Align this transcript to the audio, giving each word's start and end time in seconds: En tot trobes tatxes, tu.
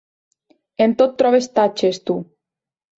En 0.87 0.97
tot 1.03 1.15
trobes 1.21 1.51
tatxes, 1.61 2.05
tu. 2.11 2.21